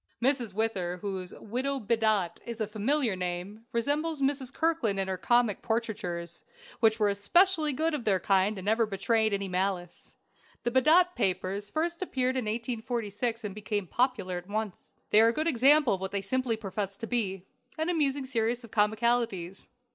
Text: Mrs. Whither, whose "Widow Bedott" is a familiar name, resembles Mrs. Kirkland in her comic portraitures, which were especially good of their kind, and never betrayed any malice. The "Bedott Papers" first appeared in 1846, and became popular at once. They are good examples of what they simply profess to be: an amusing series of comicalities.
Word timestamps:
Mrs. 0.19 0.51
Whither, 0.55 0.97
whose 0.97 1.31
"Widow 1.39 1.79
Bedott" 1.79 2.39
is 2.43 2.59
a 2.59 2.65
familiar 2.65 3.15
name, 3.15 3.67
resembles 3.71 4.19
Mrs. 4.19 4.51
Kirkland 4.51 4.99
in 4.99 5.07
her 5.07 5.15
comic 5.15 5.61
portraitures, 5.61 6.43
which 6.79 6.99
were 6.99 7.07
especially 7.09 7.71
good 7.71 7.93
of 7.93 8.03
their 8.03 8.19
kind, 8.19 8.57
and 8.57 8.65
never 8.65 8.87
betrayed 8.87 9.31
any 9.31 9.47
malice. 9.47 10.15
The 10.63 10.71
"Bedott 10.71 11.13
Papers" 11.15 11.69
first 11.69 12.01
appeared 12.01 12.35
in 12.35 12.45
1846, 12.45 13.43
and 13.43 13.53
became 13.53 13.85
popular 13.85 14.39
at 14.39 14.49
once. 14.49 14.95
They 15.11 15.21
are 15.21 15.31
good 15.31 15.45
examples 15.47 15.97
of 15.97 16.01
what 16.01 16.11
they 16.13 16.21
simply 16.21 16.57
profess 16.57 16.97
to 16.97 17.05
be: 17.05 17.43
an 17.77 17.87
amusing 17.87 18.25
series 18.25 18.63
of 18.63 18.71
comicalities. 18.71 19.67